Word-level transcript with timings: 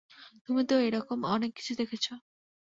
তুমি 0.45 0.61
তো 0.65 0.75
এরকম 0.79 1.19
অনেক 1.27 1.51
কিছু 1.57 1.73
দেখেছ। 1.75 2.05